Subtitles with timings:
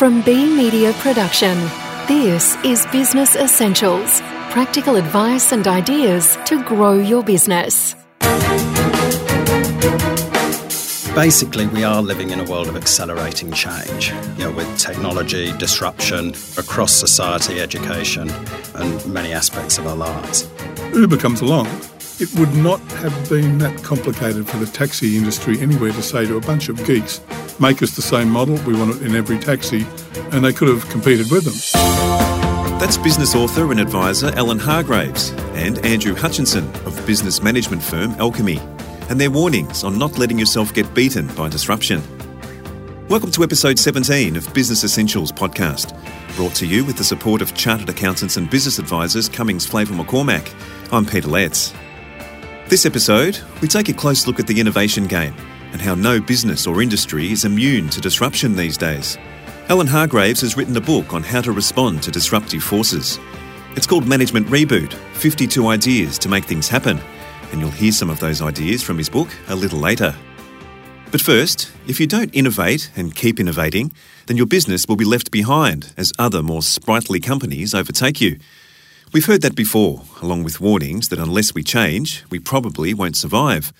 [0.00, 1.58] From B Media Production,
[2.08, 7.94] this is Business Essentials practical advice and ideas to grow your business.
[11.14, 16.30] Basically, we are living in a world of accelerating change, you know, with technology, disruption
[16.56, 18.30] across society, education,
[18.76, 20.48] and many aspects of our lives.
[20.94, 21.66] Uber comes along
[22.20, 26.36] it would not have been that complicated for the taxi industry anywhere to say to
[26.36, 27.20] a bunch of geeks,
[27.58, 29.86] make us the same model, we want it in every taxi,
[30.30, 31.54] and they could have competed with them.
[32.78, 38.58] That's business author and advisor Alan Hargreaves and Andrew Hutchinson of business management firm Alchemy,
[39.08, 42.02] and their warnings on not letting yourself get beaten by disruption.
[43.08, 45.96] Welcome to episode 17 of Business Essentials podcast,
[46.36, 50.52] brought to you with the support of chartered accountants and business advisors Cummings Flavel McCormack.
[50.92, 51.72] I'm Peter Letts.
[52.70, 55.34] This episode, we take a close look at the innovation game
[55.72, 59.18] and how no business or industry is immune to disruption these days.
[59.68, 63.18] Alan Hargreaves has written a book on how to respond to disruptive forces.
[63.74, 67.00] It's called Management Reboot 52 Ideas to Make Things Happen,
[67.50, 70.14] and you'll hear some of those ideas from his book a little later.
[71.10, 73.92] But first, if you don't innovate and keep innovating,
[74.26, 78.38] then your business will be left behind as other more sprightly companies overtake you.
[79.12, 83.72] We've heard that before, along with warnings that unless we change, we probably won't survive.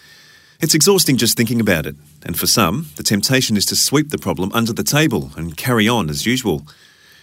[0.60, 4.18] It's exhausting just thinking about it, and for some, the temptation is to sweep the
[4.18, 6.66] problem under the table and carry on as usual.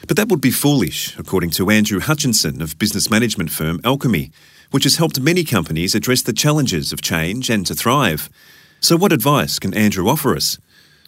[0.08, 4.32] But that would be foolish, according to Andrew Hutchinson of business management firm Alchemy,
[4.72, 8.30] which has helped many companies address the challenges of change and to thrive.
[8.80, 10.60] So, what advice can Andrew offer us?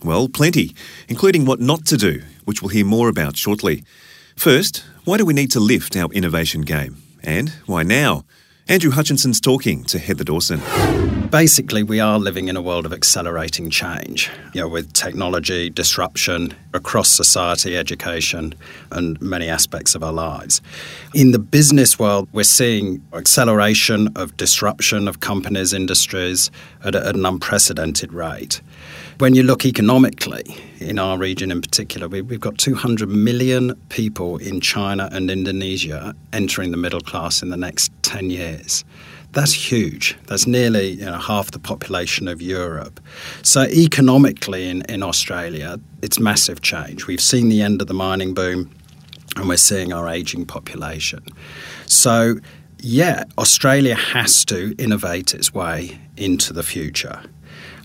[0.03, 0.75] Well, plenty,
[1.07, 3.85] including what not to do, which we'll hear more about shortly.
[4.35, 6.95] First, why do we need to lift our innovation game?
[7.23, 8.25] And why now?
[8.67, 10.59] Andrew Hutchinson's talking to Heather Dawson.
[11.31, 16.55] Basically, we are living in a world of accelerating change, you know, with technology, disruption
[16.73, 18.55] across society, education,
[18.91, 20.59] and many aspects of our lives.
[21.13, 26.49] In the business world, we're seeing acceleration of disruption of companies, industries
[26.83, 28.59] at, at an unprecedented rate.
[29.19, 34.37] When you look economically, in our region in particular, we, have got 200 million people
[34.37, 38.83] in China and Indonesia entering the middle class in the next 10 years.
[39.31, 40.17] That's huge.
[40.27, 42.99] That's nearly you know, half the population of Europe.
[43.43, 47.05] So, economically in, in Australia, it's massive change.
[47.05, 48.71] We've seen the end of the mining boom
[49.35, 51.23] and we're seeing our aging population.
[51.85, 52.39] So,
[52.79, 57.21] yeah, Australia has to innovate its way into the future.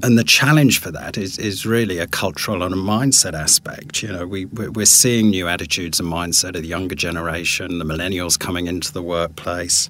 [0.02, 4.02] And the challenge for that is, is really a cultural and a mindset aspect.
[4.02, 8.38] You know, we, we're seeing new attitudes and mindset of the younger generation, the millennials
[8.38, 9.88] coming into the workplace.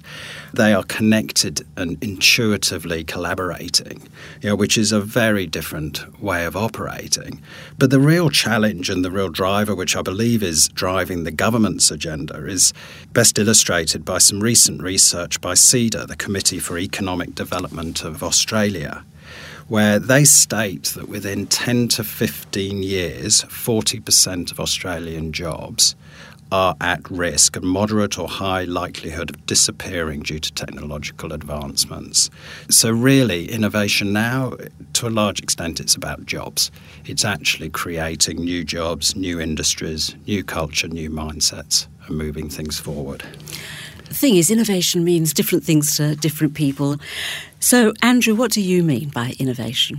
[0.53, 4.07] They are connected and intuitively collaborating,
[4.41, 7.41] you know, which is a very different way of operating.
[7.77, 11.91] But the real challenge and the real driver, which I believe is driving the government's
[11.91, 12.73] agenda, is
[13.11, 19.03] best illustrated by some recent research by CEDA, the Committee for Economic Development of Australia
[19.67, 25.95] where they state that within 10 to 15 years, 40% of Australian jobs
[26.51, 32.29] are at risk, a moderate or high likelihood of disappearing due to technological advancements.
[32.69, 34.53] So, really, innovation now,
[34.93, 36.69] to a large extent, it's about jobs.
[37.05, 43.23] It's actually creating new jobs, new industries, new culture, new mindsets, and moving things forward.
[44.05, 46.97] The thing is, innovation means different things to different people.
[47.59, 49.97] So, Andrew, what do you mean by innovation?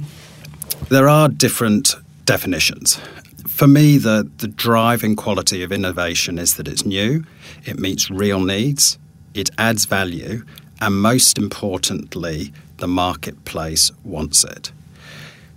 [0.88, 1.94] There are different
[2.24, 3.00] definitions.
[3.48, 7.24] For me, the, the driving quality of innovation is that it's new,
[7.64, 8.98] it meets real needs,
[9.34, 10.44] it adds value,
[10.80, 14.72] and most importantly, the marketplace wants it.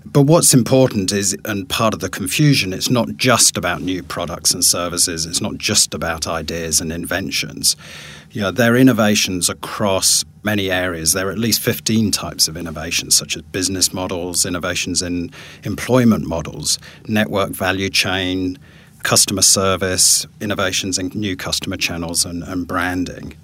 [0.06, 4.54] But what's important is, and part of the confusion, it's not just about new products
[4.54, 7.76] and services, it's not just about ideas and inventions.
[8.36, 11.14] Know, there are innovations across many areas.
[11.14, 15.32] There are at least 15 types of innovations, such as business models, innovations in
[15.64, 18.58] employment models, network value chain,
[19.04, 23.36] customer service, innovations in new customer channels and, and branding.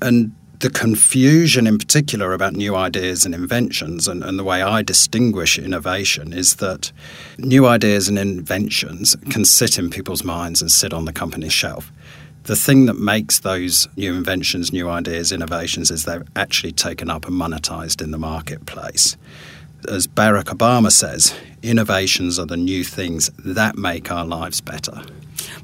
[0.00, 4.82] And the confusion in particular about new ideas and inventions and, and, the way I
[4.82, 6.92] distinguish innovation is that
[7.36, 11.90] new ideas and inventions can sit in people's minds and sit on the company's shelf.
[12.44, 17.26] The thing that makes those new inventions, new ideas, innovations is they're actually taken up
[17.26, 19.16] and monetized in the marketplace.
[19.88, 25.02] As Barack Obama says, innovations are the new things that make our lives better.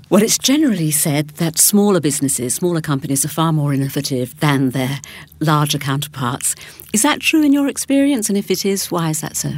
[0.08, 5.00] Well, it's generally said that smaller businesses, smaller companies are far more innovative than their
[5.40, 6.54] larger counterparts.
[6.94, 8.28] Is that true in your experience?
[8.28, 9.50] And if it is, why is that so?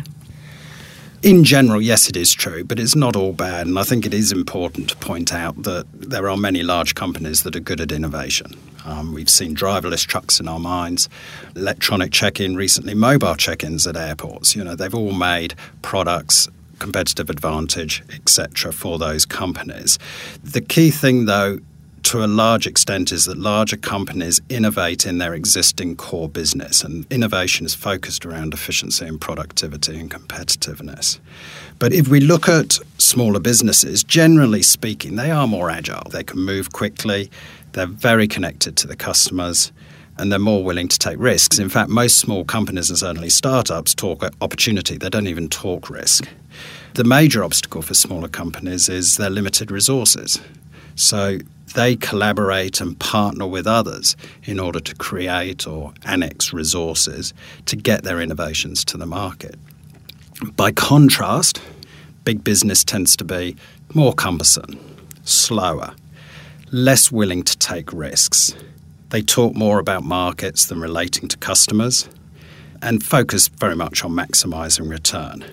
[1.22, 3.66] In general, yes, it is true, but it's not all bad.
[3.66, 7.42] And I think it is important to point out that there are many large companies
[7.42, 8.58] that are good at innovation.
[8.86, 11.10] Um, we've seen driverless trucks in our minds,
[11.54, 14.56] electronic check in recently, mobile check ins at airports.
[14.56, 19.98] You know, they've all made products competitive advantage, etc., for those companies.
[20.42, 21.58] The key thing, though,
[22.04, 27.06] to a large extent is that larger companies innovate in their existing core business, and
[27.10, 31.18] innovation is focused around efficiency and productivity and competitiveness.
[31.78, 36.08] But if we look at smaller businesses, generally speaking, they are more agile.
[36.10, 37.30] They can move quickly,
[37.72, 39.72] they're very connected to the customers,
[40.18, 41.58] and they're more willing to take risks.
[41.58, 46.28] In fact, most small companies and certainly startups talk opportunity, they don't even talk risk.
[46.94, 50.40] The major obstacle for smaller companies is their limited resources.
[51.00, 51.38] So
[51.74, 57.32] they collaborate and partner with others in order to create or annex resources
[57.66, 59.54] to get their innovations to the market.
[60.56, 61.62] By contrast,
[62.24, 63.56] big business tends to be
[63.94, 64.78] more cumbersome,
[65.24, 65.94] slower,
[66.70, 68.54] less willing to take risks.
[69.08, 72.10] They talk more about markets than relating to customers
[72.82, 75.46] and focus very much on maximizing return.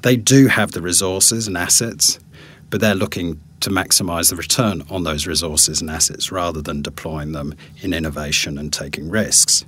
[0.00, 2.18] They do have the resources and assets,
[2.70, 7.32] but they're looking to maximize the return on those resources and assets rather than deploying
[7.32, 9.64] them in innovation and taking risks.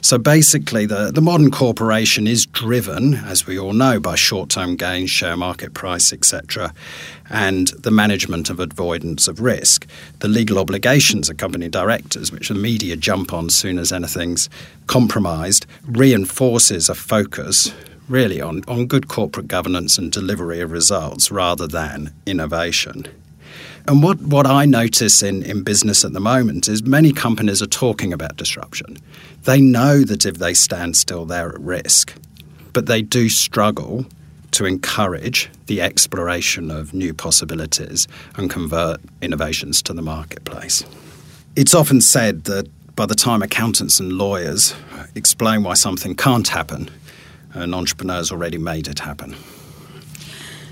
[0.00, 4.76] So basically, the, the modern corporation is driven, as we all know, by short term
[4.76, 6.74] gains, share market price, etc.,
[7.30, 9.86] and the management of avoidance of risk.
[10.18, 14.50] The legal obligations of company directors, which the media jump on soon as anything's
[14.86, 17.72] compromised, reinforces a focus
[18.08, 23.06] really on, on good corporate governance and delivery of results rather than innovation.
[23.88, 27.66] And what, what I notice in, in business at the moment is many companies are
[27.66, 28.98] talking about disruption.
[29.44, 32.12] They know that if they stand still, they're at risk,
[32.74, 34.04] but they do struggle
[34.50, 38.06] to encourage the exploration of new possibilities
[38.36, 40.84] and convert innovations to the marketplace.
[41.56, 44.74] It's often said that by the time accountants and lawyers
[45.14, 46.90] explain why something can't happen,
[47.54, 49.34] an entrepreneur's already made it happen.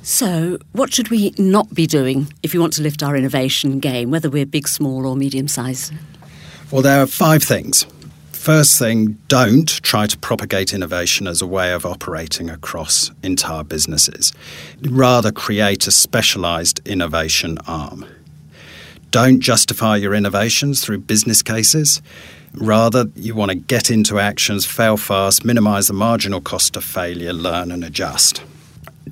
[0.08, 4.12] So, what should we not be doing if we want to lift our innovation game,
[4.12, 5.92] whether we're big, small, or medium sized?
[6.70, 7.88] Well, there are five things.
[8.30, 14.32] First thing, don't try to propagate innovation as a way of operating across entire businesses.
[14.80, 18.06] Rather, create a specialized innovation arm.
[19.10, 22.00] Don't justify your innovations through business cases.
[22.54, 27.32] Rather, you want to get into actions, fail fast, minimize the marginal cost of failure,
[27.32, 28.44] learn and adjust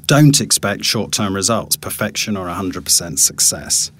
[0.07, 3.91] don't expect short term results, perfection or 100% success.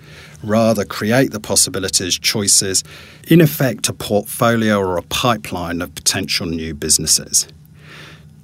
[0.43, 2.85] Rather, create the possibilities, choices,
[3.29, 7.49] in effect, a portfolio or a pipeline of potential new businesses.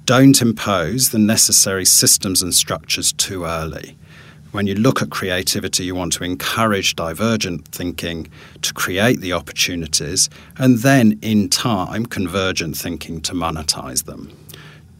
[0.05, 3.95] Don't impose the necessary systems and structures too early.
[4.51, 8.29] When you look at creativity, you want to encourage divergent thinking
[8.63, 14.35] to create the opportunities and then, in time, convergent thinking to monetize them.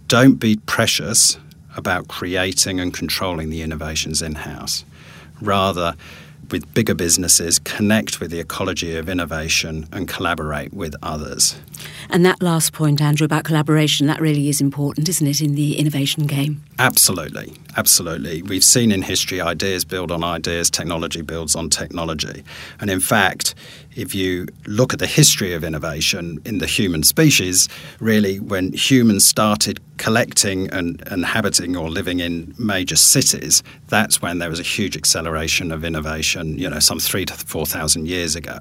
[0.08, 1.38] Don't be precious
[1.82, 4.86] about creating and controlling the innovations in house.
[5.42, 5.96] Rather,
[6.52, 11.60] with bigger businesses, connect with the ecology of innovation and collaborate with others.
[12.10, 15.78] And that last point, Andrew, about collaboration, that really is important, isn't it, in the
[15.78, 16.62] innovation game?
[16.78, 17.54] Absolutely.
[17.78, 18.42] Absolutely.
[18.42, 22.44] We've seen in history ideas build on ideas, technology builds on technology.
[22.80, 23.56] And in fact,
[23.96, 27.70] if you look at the history of innovation in the human species,
[28.00, 34.50] really, when humans started collecting and inhabiting or living in major cities, that's when there
[34.50, 38.58] was a huge acceleration of innovation, you know, some three to 4,000 years ago.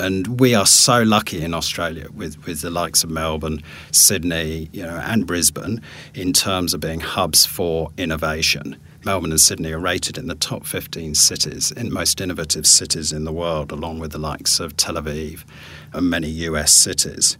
[0.00, 4.82] And we are so lucky in Australia with, with the likes of Melbourne, Sydney, you
[4.82, 5.82] know, and Brisbane
[6.14, 8.78] in terms of being hubs for innovation.
[9.04, 13.24] Melbourne and Sydney are rated in the top 15 cities, in most innovative cities in
[13.24, 15.44] the world, along with the likes of Tel Aviv
[15.92, 17.36] and many US cities.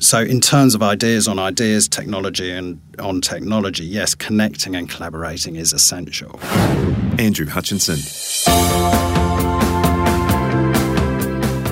[0.00, 5.56] So, in terms of ideas on ideas, technology and on technology, yes, connecting and collaborating
[5.56, 6.38] is essential.
[7.18, 7.98] Andrew Hutchinson.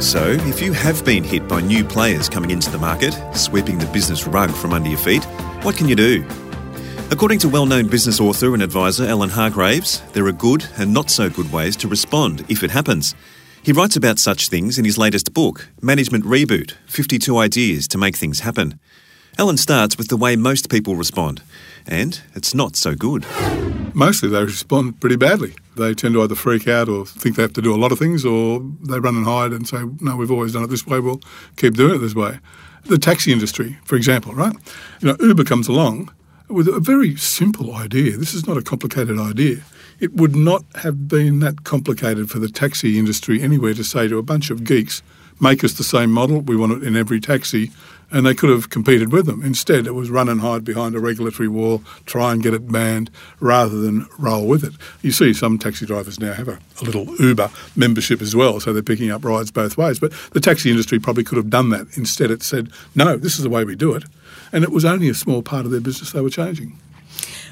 [0.00, 3.86] So, if you have been hit by new players coming into the market, sweeping the
[3.86, 5.24] business rug from under your feet,
[5.64, 6.24] what can you do?
[7.10, 11.08] According to well known business author and advisor Alan Hargreaves, there are good and not
[11.10, 13.14] so good ways to respond if it happens.
[13.62, 18.16] He writes about such things in his latest book, Management Reboot 52 Ideas to Make
[18.16, 18.78] Things Happen.
[19.38, 21.42] Alan starts with the way most people respond,
[21.86, 23.24] and it's not so good.
[23.96, 25.54] Mostly they respond pretty badly.
[25.74, 27.98] They tend to either freak out or think they have to do a lot of
[27.98, 31.00] things, or they run and hide and say, No, we've always done it this way,
[31.00, 31.22] we'll
[31.56, 32.38] keep doing it this way.
[32.84, 34.54] The taxi industry, for example, right?
[35.00, 36.12] You know, Uber comes along
[36.48, 38.18] with a very simple idea.
[38.18, 39.62] This is not a complicated idea.
[39.98, 44.18] It would not have been that complicated for the taxi industry anywhere to say to
[44.18, 45.02] a bunch of geeks,
[45.40, 47.72] make us the same model, we want it in every taxi,
[48.10, 49.42] and they could have competed with them.
[49.42, 53.10] Instead, it was run and hide behind a regulatory wall, try and get it banned,
[53.40, 54.72] rather than roll with it.
[55.02, 58.72] You see, some taxi drivers now have a, a little Uber membership as well, so
[58.72, 59.98] they're picking up rides both ways.
[59.98, 61.86] But the taxi industry probably could have done that.
[61.96, 64.04] Instead, it said, no, this is the way we do it.
[64.52, 66.78] And it was only a small part of their business they were changing.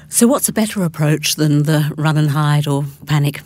[0.07, 3.41] So, what's a better approach than the run and hide or panic?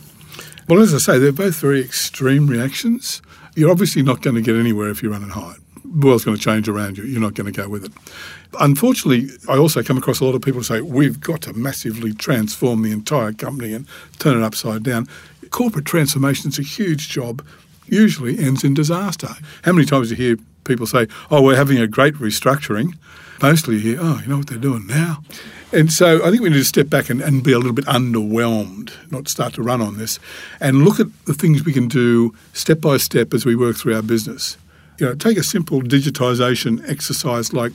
[0.68, 3.22] Well, as I say, they're both very extreme reactions.
[3.56, 5.56] You're obviously not going to get anywhere if you run and hide.
[5.94, 7.04] World's going to change around you.
[7.04, 7.92] You're not going to go with it.
[8.60, 12.12] Unfortunately, I also come across a lot of people who say, we've got to massively
[12.12, 13.86] transform the entire company and
[14.18, 15.08] turn it upside down.
[15.50, 17.44] Corporate transformation is a huge job,
[17.86, 19.28] usually ends in disaster.
[19.62, 22.96] How many times do you hear people say, oh, we're having a great restructuring?
[23.42, 25.22] Mostly you hear, oh, you know what they're doing now?
[25.72, 27.84] And so I think we need to step back and, and, be a little bit
[27.86, 30.18] underwhelmed, not start to run on this,
[30.60, 33.94] and look at the things we can do step by step as we work through
[33.94, 34.56] our business.
[35.00, 37.72] You know, take a simple digitisation exercise like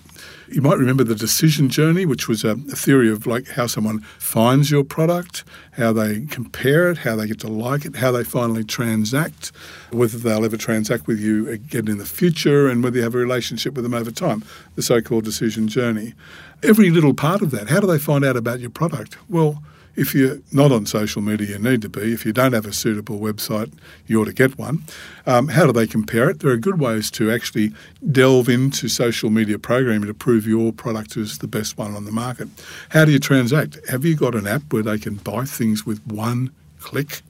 [0.48, 4.02] you might remember the decision journey, which was a, a, theory of like how someone
[4.20, 8.24] finds your product, how they compare it, how they get to like it, how they
[8.24, 9.52] finally transact,
[9.90, 13.18] whether they'll ever transact with you again in the future, and whether you have a
[13.18, 14.44] relationship with them over time.
[14.76, 16.14] The so-called decision journey.
[16.62, 17.70] Every little part of that.
[17.70, 19.18] How do they find out about your product?
[19.28, 19.64] Well
[19.96, 22.14] if you're not on social media, you need to be.
[22.14, 23.72] If you don't have a suitable website,
[24.08, 24.84] you ought to get one.
[25.26, 26.40] Um, how do they compare it?
[26.40, 27.74] There are good ways to actually
[28.12, 32.12] delve into social media programming to prove your product is the best one on the
[32.12, 32.50] market.
[32.90, 33.80] How do you transact?
[33.90, 37.22] Have you got an app where they can buy things with one click?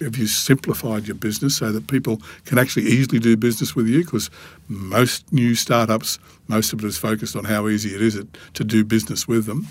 [0.00, 4.04] Have you simplified your business so that people can actually easily do business with you?
[4.04, 4.30] Because
[4.68, 8.22] most new startups, most of it is focused on how easy it is
[8.54, 9.66] to do business with them.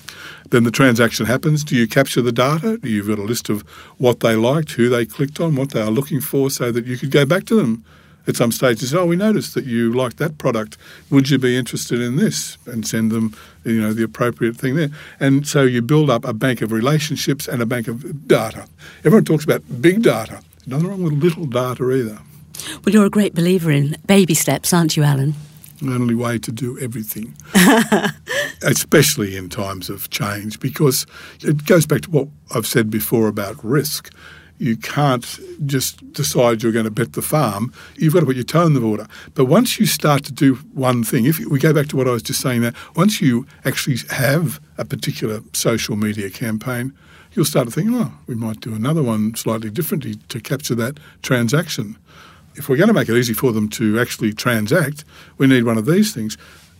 [0.50, 1.63] Then the transaction happens.
[1.63, 2.77] Do you capture the data?
[2.77, 3.62] Do you've got a list of
[3.98, 6.98] what they liked, who they clicked on, what they are looking for, so that you
[6.98, 7.86] could go back to them
[8.27, 10.77] at some stage and say, "Oh, we noticed that you liked that product.
[11.10, 14.89] Would you be interested in this?" and send them, you know, the appropriate thing there.
[15.19, 18.65] And so you build up a bank of relationships and a bank of data.
[19.03, 20.41] Everyone talks about big data.
[20.65, 22.19] Nothing wrong with little data either.
[22.84, 25.36] Well, you're a great believer in baby steps, aren't you, Alan?
[25.81, 27.36] The only way to do everything,
[28.63, 31.05] especially in times of change, because
[31.41, 34.12] it goes back to what I've said before about risk
[34.60, 37.72] you can't just decide you're going to bet the farm.
[37.96, 39.08] You've got to put your toe in the water.
[39.36, 42.12] But once you start to do one thing, if we go back to what I
[42.12, 46.94] was just saying there, once you actually have a particular social media campaign,
[47.34, 51.00] you'll start to think, oh, we might do another one slightly differently to capture that
[51.22, 51.98] transaction.
[52.56, 55.06] If we're going to make it easy for them to actually transact,
[55.38, 56.38] we need one of these things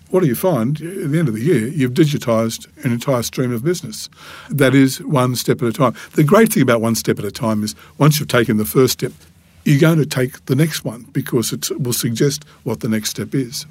[0.10, 0.80] what do you find?
[0.80, 4.10] At the end of the year, you've digitised an entire stream of business.
[4.50, 5.96] That is one step at a time.
[6.14, 8.94] The great thing about one step at a time is once you've taken the first
[8.94, 9.12] step,
[9.66, 13.36] you're going to take the next one because it will suggest what the next step
[13.36, 13.66] is.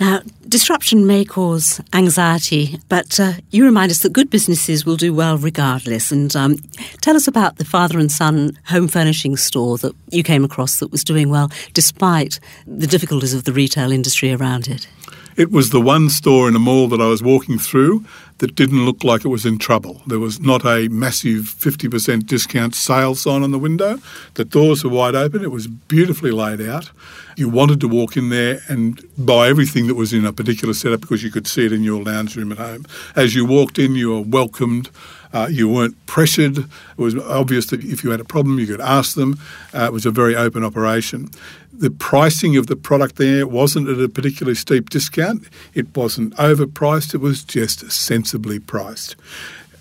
[0.00, 5.12] Now, disruption may cause anxiety, but uh, you remind us that good businesses will do
[5.12, 6.12] well regardless.
[6.12, 6.56] And um,
[7.00, 10.90] tell us about the father and son home furnishing store that you came across that
[10.90, 14.86] was doing well despite the difficulties of the retail industry around it.
[15.36, 18.04] It was the one store in a mall that I was walking through
[18.38, 20.02] that didn't look like it was in trouble.
[20.06, 23.98] There was not a massive 50% discount sale sign on the window.
[24.34, 25.42] The doors were wide open.
[25.42, 26.90] It was beautifully laid out.
[27.36, 31.00] You wanted to walk in there and buy everything that was in a particular setup
[31.00, 32.84] because you could see it in your lounge room at home.
[33.16, 34.90] As you walked in, you were welcomed.
[35.32, 36.58] Uh, you weren't pressured.
[36.58, 39.38] It was obvious that if you had a problem, you could ask them.
[39.74, 41.30] Uh, it was a very open operation
[41.72, 45.48] the pricing of the product there wasn't at a particularly steep discount.
[45.74, 47.12] It wasn't overpriced.
[47.12, 49.16] It was just sensibly priced.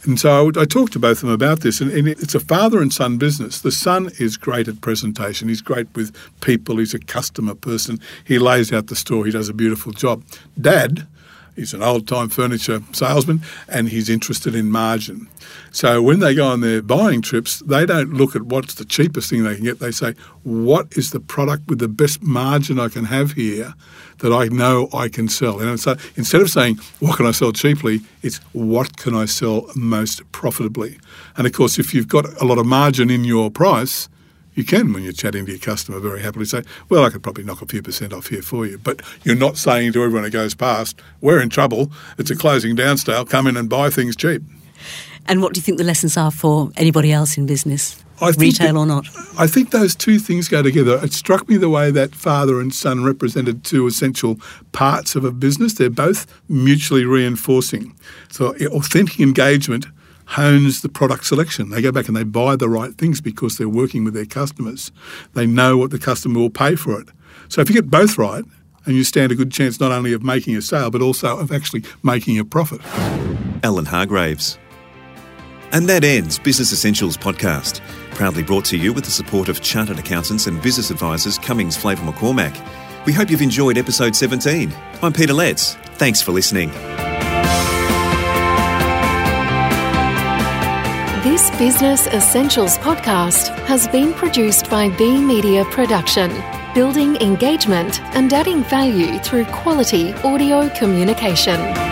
[0.03, 2.39] And so I, I talked to both of them about this, and, and, it's a
[2.39, 3.62] father and son business.
[3.62, 5.48] The son is great at presentation.
[5.48, 6.77] He's great with people.
[6.77, 8.00] He's a customer person.
[8.25, 9.25] He lays out the store.
[9.25, 10.24] He does a beautiful job.
[10.60, 11.05] Dad
[11.55, 15.27] He's an old time furniture salesman and he's interested in margin.
[15.72, 19.29] So when they go on their buying trips, they don't look at what's the cheapest
[19.29, 19.79] thing they can get.
[19.79, 23.74] They say, what is the product with the best margin I can have here
[24.20, 25.60] that I know I can sell?
[25.60, 29.70] And so instead of saying, what can I sell cheaply, it's what can I sell
[29.75, 31.00] most profitably?
[31.38, 34.10] And of course, if you've got a lot of margin in your price,
[34.53, 37.43] you can, when you're chatting to your customer, very happily say, Well, I could probably
[37.43, 38.77] knock a few percent off here for you.
[38.77, 41.91] But you're not saying to everyone who goes past, We're in trouble.
[42.17, 43.25] It's a closing down sale.
[43.25, 44.41] Come in and buy things cheap.
[45.27, 48.03] And what do you think the lessons are for anybody else in business?
[48.38, 49.08] Retail that- or not?
[49.38, 51.00] I think those two things go together.
[51.03, 54.39] It struck me the way that father and son represented two essential
[54.74, 55.74] parts of a business.
[55.74, 57.96] They're both mutually reinforcing.
[58.29, 59.88] So, authentic engagement
[60.28, 61.70] hones the product selection.
[61.70, 64.92] They go back and they buy the right things because they're working with their customers.
[65.34, 67.10] They know what the customer will pay for it.
[67.50, 68.46] So, if you get both right,
[68.86, 71.51] and you stand a good chance not only of making a sale, but also of
[71.51, 72.82] actually making a profit.
[73.63, 74.58] Alan Hargreaves.
[75.72, 77.80] And that ends Business Essentials podcast,
[78.16, 82.12] proudly brought to you with the support of chartered accountants and business advisors Cummings Flavel
[82.12, 83.06] McCormack.
[83.06, 84.74] We hope you've enjoyed episode 17.
[85.01, 85.75] I'm Peter Letts.
[85.96, 86.72] Thanks for listening.
[91.41, 96.29] This Business Essentials podcast has been produced by B Media Production,
[96.75, 101.90] building engagement and adding value through quality audio communication.